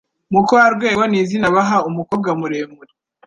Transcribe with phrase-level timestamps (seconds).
[0.33, 2.91] mukarwego nizina baha umukobwa muremure